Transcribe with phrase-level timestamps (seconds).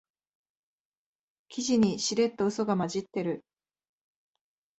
[1.47, 3.43] 記事にしれっとウソが混じってる